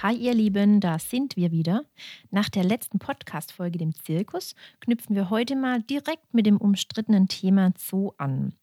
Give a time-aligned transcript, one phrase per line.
[0.00, 1.84] Hi ihr Lieben, da sind wir wieder.
[2.30, 7.72] Nach der letzten Podcast-Folge, dem Zirkus, knüpfen wir heute mal direkt mit dem umstrittenen Thema
[7.76, 8.54] Zoo an.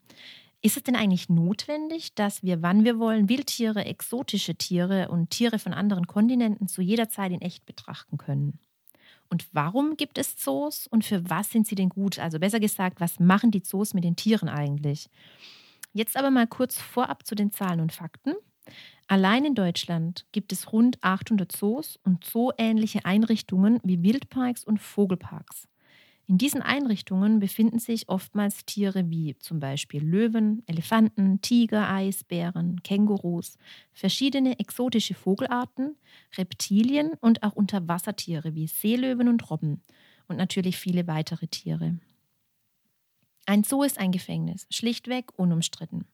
[0.62, 5.60] Ist es denn eigentlich notwendig, dass wir, wann wir wollen, Wildtiere, exotische Tiere und Tiere
[5.60, 8.58] von anderen Kontinenten zu jeder Zeit in echt betrachten können?
[9.30, 12.18] Und warum gibt es Zoos und für was sind sie denn gut?
[12.18, 15.10] Also besser gesagt, was machen die Zoos mit den Tieren eigentlich?
[15.92, 18.36] Jetzt aber mal kurz vorab zu den Zahlen und Fakten.
[19.08, 25.68] Allein in Deutschland gibt es rund 800 Zoos und zooähnliche Einrichtungen wie Wildparks und Vogelparks.
[26.28, 33.60] In diesen Einrichtungen befinden sich oftmals Tiere wie zum Beispiel Löwen, Elefanten, Tiger, Eisbären, Kängurus,
[33.94, 35.96] verschiedene exotische Vogelarten,
[36.36, 39.84] Reptilien und auch Unterwassertiere wie Seelöwen und Robben
[40.28, 42.00] und natürlich viele weitere Tiere.
[43.48, 46.06] Ein Zoo ist ein Gefängnis, schlichtweg unumstritten.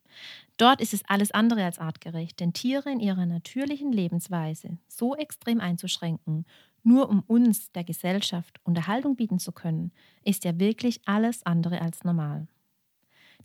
[0.57, 5.61] Dort ist es alles andere als artgerecht, denn Tiere in ihrer natürlichen Lebensweise so extrem
[5.61, 6.45] einzuschränken,
[6.83, 9.91] nur um uns, der Gesellschaft, Unterhaltung bieten zu können,
[10.23, 12.47] ist ja wirklich alles andere als normal.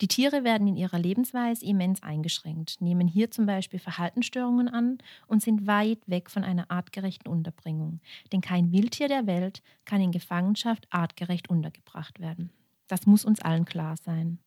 [0.01, 5.43] Die Tiere werden in ihrer Lebensweise immens eingeschränkt, nehmen hier zum Beispiel Verhaltensstörungen an und
[5.43, 8.01] sind weit weg von einer artgerechten Unterbringung,
[8.33, 12.51] denn kein Wildtier der Welt kann in Gefangenschaft artgerecht untergebracht werden.
[12.89, 14.39] Das muss uns allen klar sein.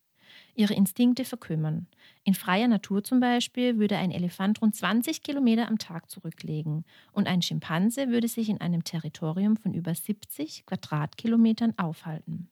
[0.54, 1.86] Ihre Instinkte verkümmern.
[2.24, 7.26] In freier Natur zum Beispiel würde ein Elefant rund 20 Kilometer am Tag zurücklegen und
[7.26, 12.50] ein Schimpanse würde sich in einem Territorium von über 70 Quadratkilometern aufhalten.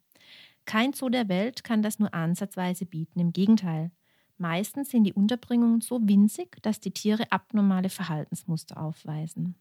[0.64, 3.90] Kein Zoo der Welt kann das nur ansatzweise bieten, im Gegenteil.
[4.36, 9.56] Meistens sind die Unterbringungen so winzig, dass die Tiere abnormale Verhaltensmuster aufweisen.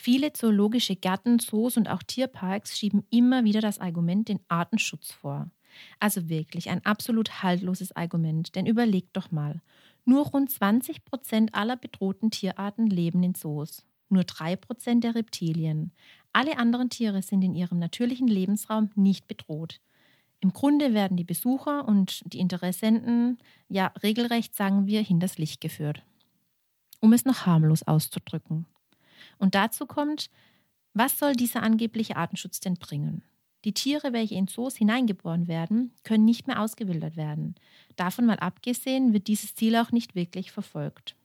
[0.00, 5.50] Viele zoologische Gärten, Zoos und auch Tierparks schieben immer wieder das Argument den Artenschutz vor.
[5.98, 9.60] Also wirklich ein absolut haltloses Argument, denn überlegt doch mal.
[10.04, 13.84] Nur rund 20 Prozent aller bedrohten Tierarten leben in Zoos.
[14.08, 15.90] Nur drei Prozent der Reptilien.
[16.32, 19.80] Alle anderen Tiere sind in ihrem natürlichen Lebensraum nicht bedroht.
[20.38, 23.38] Im Grunde werden die Besucher und die Interessenten
[23.68, 26.04] ja regelrecht, sagen wir, hinters Licht geführt.
[27.00, 28.64] Um es noch harmlos auszudrücken.
[29.38, 30.30] Und dazu kommt,
[30.94, 33.22] was soll dieser angebliche Artenschutz denn bringen?
[33.64, 37.56] Die Tiere, welche in Zoos hineingeboren werden, können nicht mehr ausgewildert werden.
[37.96, 41.16] Davon mal abgesehen wird dieses Ziel auch nicht wirklich verfolgt.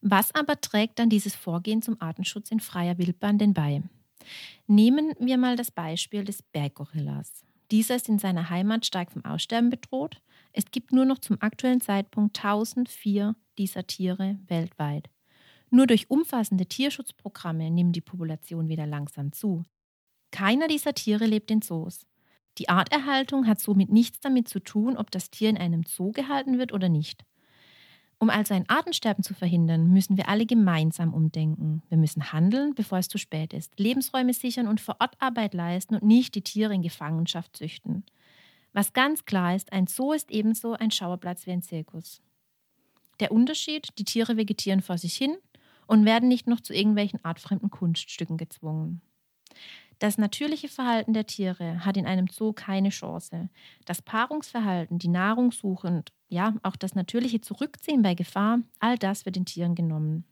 [0.00, 3.82] Was aber trägt dann dieses Vorgehen zum Artenschutz in freier Wildbahn denn bei?
[4.66, 7.44] Nehmen wir mal das Beispiel des Berggorillas.
[7.70, 10.20] Dieser ist in seiner Heimat stark vom Aussterben bedroht.
[10.52, 15.08] Es gibt nur noch zum aktuellen Zeitpunkt 1004 dieser Tiere weltweit.
[15.74, 19.64] Nur durch umfassende Tierschutzprogramme nimmt die Population wieder langsam zu.
[20.30, 22.06] Keiner dieser Tiere lebt in Zoos.
[22.58, 26.58] Die Arterhaltung hat somit nichts damit zu tun, ob das Tier in einem Zoo gehalten
[26.58, 27.24] wird oder nicht.
[28.18, 31.82] Um also ein Artensterben zu verhindern, müssen wir alle gemeinsam umdenken.
[31.88, 35.96] Wir müssen handeln, bevor es zu spät ist, Lebensräume sichern und vor Ort Arbeit leisten
[35.96, 38.04] und nicht die Tiere in Gefangenschaft züchten.
[38.72, 42.22] Was ganz klar ist, ein Zoo ist ebenso ein Schauerplatz wie ein Zirkus.
[43.18, 45.36] Der Unterschied, die Tiere vegetieren vor sich hin
[45.86, 49.00] und werden nicht noch zu irgendwelchen artfremden Kunststücken gezwungen.
[49.98, 53.48] Das natürliche Verhalten der Tiere hat in einem Zoo keine Chance.
[53.84, 59.36] Das Paarungsverhalten, die Nahrungssuche und ja, auch das natürliche Zurückziehen bei Gefahr, all das wird
[59.36, 60.24] den Tieren genommen.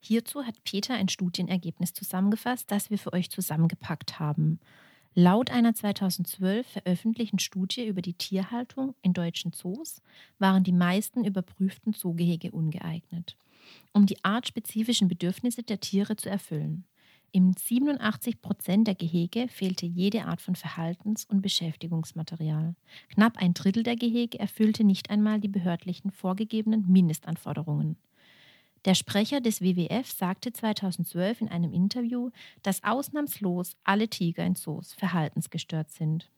[0.00, 4.60] Hierzu hat Peter ein Studienergebnis zusammengefasst, das wir für euch zusammengepackt haben.
[5.14, 10.02] Laut einer 2012 veröffentlichten Studie über die Tierhaltung in deutschen Zoos
[10.38, 13.36] waren die meisten überprüften Zoogehege ungeeignet
[13.92, 16.84] um die artspezifischen Bedürfnisse der Tiere zu erfüllen.
[17.32, 22.74] In 87 Prozent der Gehege fehlte jede Art von Verhaltens- und Beschäftigungsmaterial.
[23.10, 27.96] Knapp ein Drittel der Gehege erfüllte nicht einmal die behördlichen vorgegebenen Mindestanforderungen.
[28.86, 32.30] Der Sprecher des WWF sagte 2012 in einem Interview,
[32.62, 36.30] dass ausnahmslos alle Tiger in Zoos verhaltensgestört sind.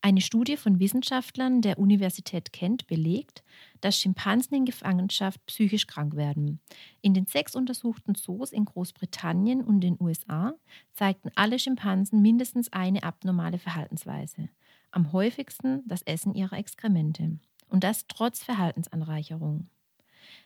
[0.00, 3.42] Eine Studie von Wissenschaftlern der Universität Kent belegt,
[3.80, 6.60] dass Schimpansen in Gefangenschaft psychisch krank werden.
[7.00, 10.54] In den sechs untersuchten Zoos in Großbritannien und den USA
[10.92, 14.48] zeigten alle Schimpansen mindestens eine abnormale Verhaltensweise.
[14.92, 17.38] Am häufigsten das Essen ihrer Exkremente.
[17.68, 19.68] Und das trotz Verhaltensanreicherung.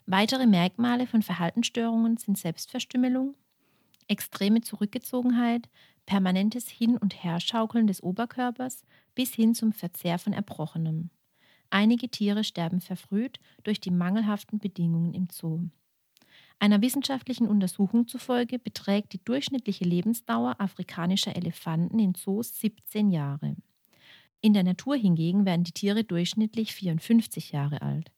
[0.07, 3.35] Weitere Merkmale von Verhaltensstörungen sind Selbstverstümmelung,
[4.09, 5.69] extreme Zurückgezogenheit,
[6.07, 11.11] permanentes Hin- und Herschaukeln des Oberkörpers bis hin zum Verzehr von Erbrochenem.
[11.71, 15.69] Einige Tiere sterben verfrüht durch die mangelhaften Bedingungen im Zoo.
[16.59, 23.57] Einer wissenschaftlichen Untersuchung zufolge beträgt die durchschnittliche Lebensdauer afrikanischer Elefanten in Zoos 17 Jahre.
[24.41, 28.13] In der Natur hingegen werden die Tiere durchschnittlich 54 Jahre alt.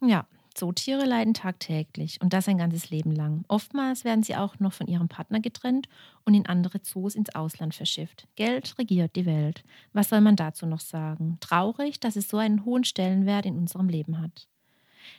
[0.00, 0.26] Ja,
[0.56, 3.44] Zootiere leiden tagtäglich und das ein ganzes Leben lang.
[3.48, 5.86] Oftmals werden sie auch noch von ihrem Partner getrennt
[6.24, 8.26] und in andere Zoos ins Ausland verschifft.
[8.36, 9.64] Geld regiert die Welt.
[9.92, 11.36] Was soll man dazu noch sagen?
[11.40, 14.48] Traurig, dass es so einen hohen Stellenwert in unserem Leben hat.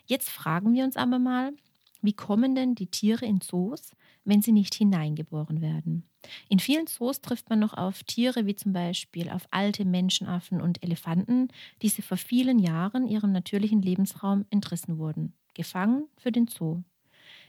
[0.07, 1.53] Jetzt fragen wir uns aber mal,
[2.01, 3.91] wie kommen denn die Tiere in Zoos,
[4.27, 6.03] wenn sie nicht hineingeboren werden?
[6.49, 10.83] In vielen Zoos trifft man noch auf Tiere wie zum Beispiel auf alte Menschenaffen und
[10.83, 11.47] Elefanten,
[11.81, 16.83] die sie vor vielen Jahren ihrem natürlichen Lebensraum entrissen wurden, gefangen für den Zoo.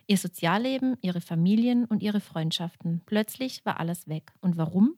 [0.07, 3.03] Ihr Sozialleben, ihre Familien und ihre Freundschaften.
[3.05, 4.33] Plötzlich war alles weg.
[4.41, 4.95] Und warum?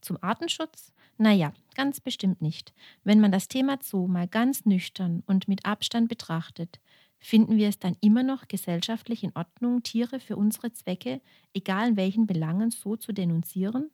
[0.00, 0.92] Zum Artenschutz?
[1.18, 2.72] Naja, ganz bestimmt nicht.
[3.04, 6.80] Wenn man das Thema Zoo mal ganz nüchtern und mit Abstand betrachtet,
[7.24, 11.22] Finden wir es dann immer noch gesellschaftlich in Ordnung, Tiere für unsere Zwecke,
[11.54, 13.90] egal in welchen Belangen, so zu denunzieren?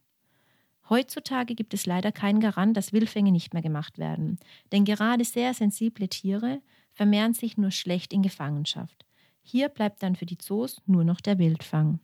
[0.88, 4.40] Heutzutage gibt es leider keinen Garant, dass Wildfänge nicht mehr gemacht werden,
[4.72, 6.60] denn gerade sehr sensible Tiere
[6.90, 9.06] vermehren sich nur schlecht in Gefangenschaft.
[9.42, 12.00] Hier bleibt dann für die Zoos nur noch der Wildfang.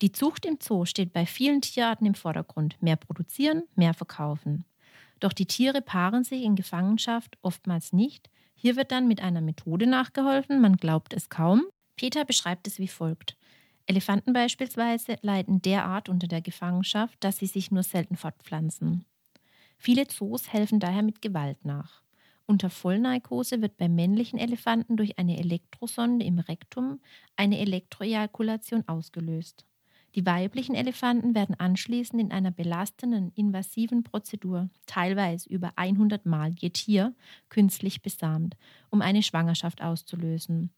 [0.00, 2.80] Die Zucht im Zoo steht bei vielen Tierarten im Vordergrund.
[2.80, 4.64] Mehr produzieren, mehr verkaufen.
[5.20, 8.30] Doch die Tiere paaren sich in Gefangenschaft oftmals nicht,
[8.62, 11.64] hier wird dann mit einer Methode nachgeholfen, man glaubt es kaum.
[11.96, 13.36] Peter beschreibt es wie folgt.
[13.86, 19.04] Elefanten beispielsweise leiden derart unter der Gefangenschaft, dass sie sich nur selten fortpflanzen.
[19.78, 22.02] Viele Zoos helfen daher mit Gewalt nach.
[22.46, 27.00] Unter Vollnarkose wird bei männlichen Elefanten durch eine Elektrosonde im Rektum
[27.34, 29.66] eine Elektroejakulation ausgelöst.
[30.14, 36.70] Die weiblichen Elefanten werden anschließend in einer belastenden, invasiven Prozedur, teilweise über 100 Mal je
[36.70, 37.14] Tier,
[37.48, 38.56] künstlich besamt,
[38.90, 40.70] um eine Schwangerschaft auszulösen.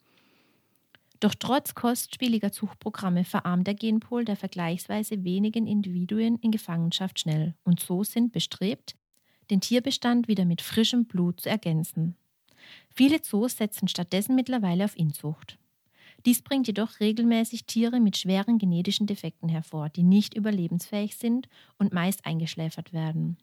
[1.19, 7.79] Doch trotz kostspieliger Zuchtprogramme verarmt der Genpol der vergleichsweise wenigen Individuen in Gefangenschaft schnell und
[7.79, 8.95] so sind bestrebt,
[9.49, 12.15] den Tierbestand wieder mit frischem Blut zu ergänzen.
[12.93, 15.57] Viele Zoos setzen stattdessen mittlerweile auf Inzucht.
[16.25, 21.93] Dies bringt jedoch regelmäßig Tiere mit schweren genetischen Defekten hervor, die nicht überlebensfähig sind und
[21.93, 23.37] meist eingeschläfert werden.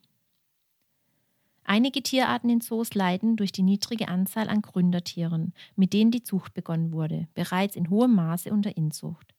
[1.64, 6.54] Einige Tierarten in Zoos leiden durch die niedrige Anzahl an Gründertieren, mit denen die Zucht
[6.54, 9.32] begonnen wurde, bereits in hohem Maße unter Inzucht.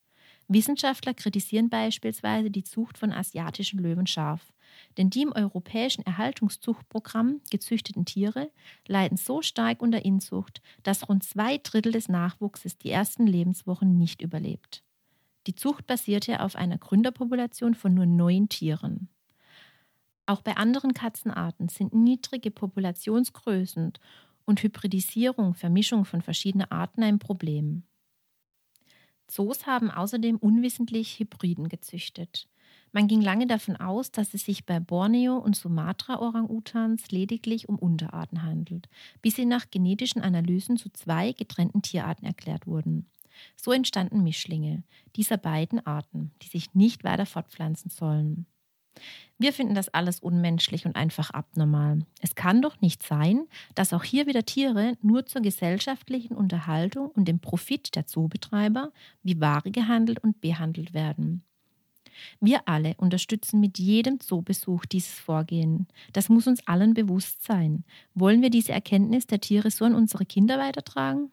[0.47, 4.53] Wissenschaftler kritisieren beispielsweise die Zucht von asiatischen Löwen scharf,
[4.97, 8.51] denn die im europäischen Erhaltungszuchtprogramm gezüchteten Tiere
[8.87, 14.21] leiden so stark unter Inzucht, dass rund zwei Drittel des Nachwuchses die ersten Lebenswochen nicht
[14.21, 14.83] überlebt.
[15.47, 19.09] Die Zucht basierte auf einer Gründerpopulation von nur neun Tieren.
[20.25, 23.93] Auch bei anderen Katzenarten sind niedrige Populationsgrößen
[24.45, 27.83] und Hybridisierung, Vermischung von verschiedenen Arten ein Problem.
[29.27, 32.47] Zoos haben außerdem unwissentlich Hybriden gezüchtet.
[32.95, 38.43] Man ging lange davon aus, dass es sich bei Borneo und Sumatra-Orang-Utans lediglich um Unterarten
[38.43, 38.87] handelt,
[39.23, 43.09] bis sie nach genetischen Analysen zu zwei getrennten Tierarten erklärt wurden.
[43.55, 44.83] So entstanden Mischlinge
[45.15, 48.45] dieser beiden Arten, die sich nicht weiter fortpflanzen sollen.
[49.39, 52.05] Wir finden das alles unmenschlich und einfach abnormal.
[52.21, 57.27] Es kann doch nicht sein, dass auch hier wieder Tiere nur zur gesellschaftlichen Unterhaltung und
[57.27, 58.91] dem Profit der Zoobetreiber
[59.23, 61.43] wie Ware gehandelt und behandelt werden.
[62.39, 65.87] Wir alle unterstützen mit jedem Zoobesuch dieses Vorgehen.
[66.11, 67.83] Das muss uns allen bewusst sein.
[68.13, 71.31] Wollen wir diese Erkenntnis der Tiere so an unsere Kinder weitertragen?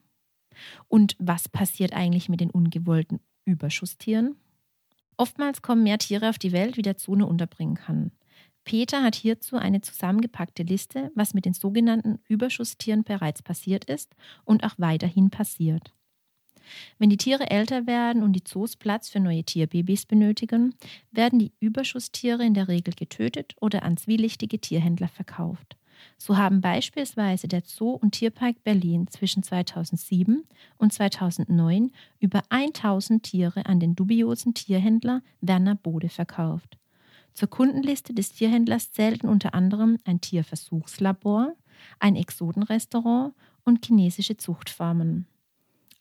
[0.87, 4.35] Und was passiert eigentlich mit den ungewollten Überschusstieren?
[5.17, 8.11] Oftmals kommen mehr Tiere auf die Welt, wie der Zoo nur unterbringen kann.
[8.63, 14.63] Peter hat hierzu eine zusammengepackte Liste, was mit den sogenannten Überschusstieren bereits passiert ist und
[14.63, 15.93] auch weiterhin passiert.
[16.99, 20.75] Wenn die Tiere älter werden und die Zoos Platz für neue Tierbabys benötigen,
[21.11, 25.77] werden die Überschusstiere in der Regel getötet oder an zwielichtige Tierhändler verkauft.
[26.17, 30.43] So haben beispielsweise der Zoo und Tierpark Berlin zwischen 2007
[30.77, 36.77] und 2009 über 1000 Tiere an den dubiosen Tierhändler Werner Bode verkauft.
[37.33, 41.55] Zur Kundenliste des Tierhändlers zählten unter anderem ein Tierversuchslabor,
[41.99, 45.25] ein Exotenrestaurant und chinesische Zuchtfarmen.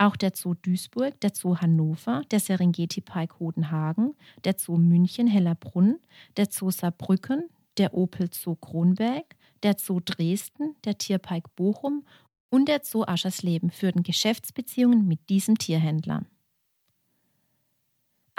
[0.01, 4.15] Auch der Zoo Duisburg, der Zoo Hannover, der Serengeti Park Hodenhagen,
[4.45, 5.99] der Zoo München Hellerbrunn,
[6.39, 12.07] der Zoo Saarbrücken, der Opel Zoo Kronberg, der Zoo Dresden, der Tierpark Bochum
[12.49, 16.25] und der Zoo Aschersleben führten Geschäftsbeziehungen mit diesem Tierhändler.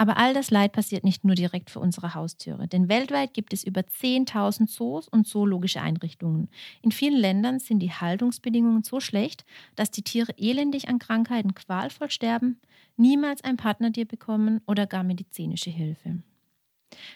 [0.02, 3.62] Aber all das Leid passiert nicht nur direkt für unsere Haustüre, denn weltweit gibt es
[3.62, 6.48] über 10.000 Zoos und zoologische Einrichtungen.
[6.82, 9.44] In vielen Ländern sind die Haltungsbedingungen so schlecht,
[9.76, 12.58] dass die Tiere elendig an Krankheiten qualvoll sterben,
[12.96, 16.24] niemals ein Partnertier bekommen oder gar medizinische Hilfe.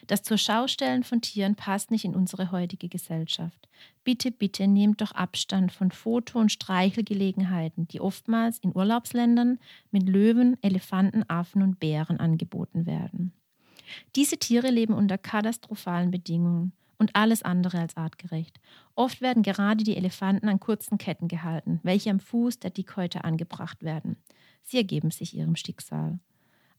[0.06, 3.68] Das zur Schaustellen von Tieren passt nicht in unsere heutige Gesellschaft.
[4.04, 9.58] Bitte, bitte nehmt doch Abstand von Foto- und Streichelgelegenheiten, die oftmals in Urlaubsländern
[9.90, 13.32] mit Löwen, Elefanten, Affen und Bären angeboten werden.
[14.14, 18.58] Diese Tiere leben unter katastrophalen Bedingungen und alles andere als artgerecht.
[18.94, 23.82] Oft werden gerade die Elefanten an kurzen Ketten gehalten, welche am Fuß der Dickhäuter angebracht
[23.82, 24.16] werden.
[24.62, 26.18] Sie ergeben sich ihrem Schicksal.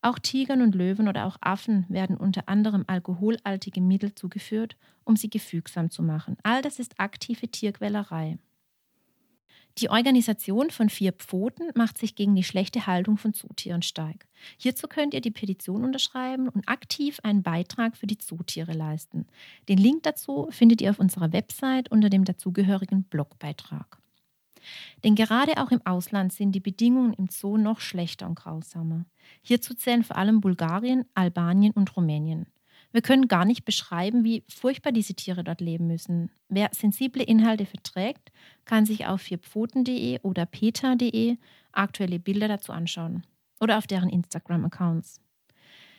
[0.02, 5.30] Auch Tigern und Löwen oder auch Affen werden unter anderem alkoholaltige Mittel zugeführt, um sie
[5.30, 6.38] gefügsam zu machen.
[6.44, 8.38] All das ist aktive Tierquälerei.
[9.80, 14.26] Die Organisation von Vier Pfoten macht sich gegen die schlechte Haltung von Zootieren stark.
[14.58, 19.28] Hierzu könnt ihr die Petition unterschreiben und aktiv einen Beitrag für die Zootiere leisten.
[19.70, 24.00] Den Link dazu findet ihr auf unserer Website unter dem dazugehörigen Blogbeitrag.
[25.04, 29.06] Denn gerade auch im Ausland sind die Bedingungen im Zoo noch schlechter und grausamer.
[29.42, 32.48] Hierzu zählen vor allem Bulgarien, Albanien und Rumänien.
[32.92, 36.32] Wir können gar nicht beschreiben, wie furchtbar diese Tiere dort leben müssen.
[36.48, 38.32] Wer sensible Inhalte verträgt,
[38.66, 41.38] kann sich auf vierpfoten.de oder peta.de
[41.74, 43.24] aktuelle Bilder dazu anschauen
[43.60, 45.22] oder auf deren Instagram-Accounts.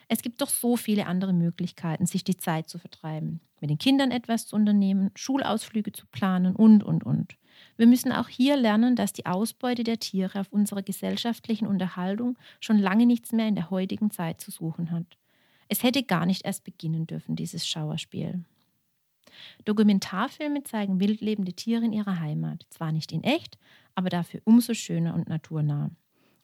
[0.08, 4.10] Es gibt doch so viele andere Möglichkeiten, sich die Zeit zu vertreiben, mit den Kindern
[4.10, 7.36] etwas zu unternehmen, Schulausflüge zu planen und, und, und.
[7.76, 12.78] Wir müssen auch hier lernen, dass die Ausbeute der Tiere auf unserer gesellschaftlichen Unterhaltung schon
[12.78, 15.16] lange nichts mehr in der heutigen Zeit zu suchen hat.
[15.68, 18.44] Es hätte gar nicht erst beginnen dürfen, dieses Schauerspiel.
[19.64, 23.58] Dokumentarfilme zeigen wildlebende Tiere in ihrer Heimat, zwar nicht in echt,
[23.94, 25.90] aber dafür umso schöner und naturnah.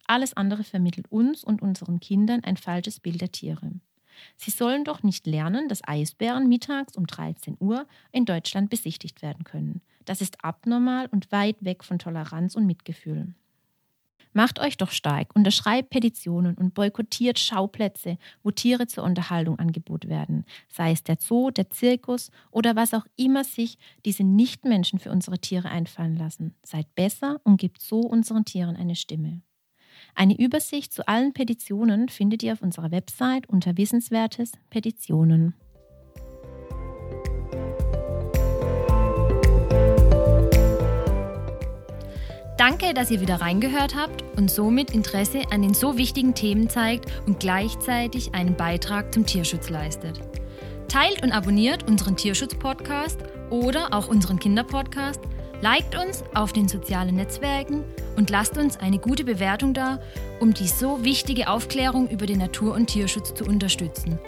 [0.06, 3.72] Alles andere vermittelt uns und unseren Kindern ein falsches Bild der Tiere.
[4.36, 9.44] Sie sollen doch nicht lernen, dass Eisbären mittags um 13 Uhr in Deutschland besichtigt werden
[9.44, 9.80] können.
[10.04, 13.34] Das ist abnormal und weit weg von Toleranz und Mitgefühl.
[14.36, 20.44] Macht euch doch stark, unterschreibt Petitionen und boykottiert Schauplätze, wo Tiere zur Unterhaltung angeboten werden,
[20.68, 25.38] sei es der Zoo, der Zirkus oder was auch immer sich diese Nichtmenschen für unsere
[25.38, 26.56] Tiere einfallen lassen.
[26.64, 29.42] Seid besser und gebt so unseren Tieren eine Stimme.
[30.16, 35.54] Eine Übersicht zu allen Petitionen findet ihr auf unserer Website unter Wissenswertes Petitionen.
[42.66, 47.12] Danke, dass ihr wieder reingehört habt und somit Interesse an den so wichtigen Themen zeigt
[47.26, 50.18] und gleichzeitig einen Beitrag zum Tierschutz leistet.
[50.88, 55.20] Teilt und abonniert unseren Tierschutz-Podcast oder auch unseren Kinderpodcast,
[55.60, 57.84] liked uns auf den sozialen Netzwerken
[58.16, 60.00] und lasst uns eine gute Bewertung da,
[60.40, 64.18] um die so wichtige Aufklärung über den Natur- und Tierschutz zu unterstützen.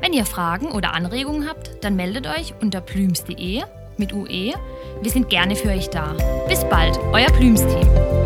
[0.00, 3.64] Wenn ihr Fragen oder Anregungen habt, dann meldet euch unter plüms.de
[3.98, 4.54] mit UE.
[5.00, 6.14] Wir sind gerne für euch da.
[6.48, 8.25] Bis bald, euer Plüms-Team.